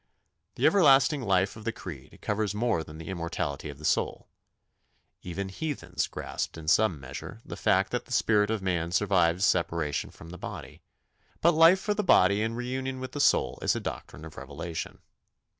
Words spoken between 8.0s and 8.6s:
the spirit